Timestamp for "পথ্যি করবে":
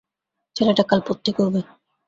1.07-1.59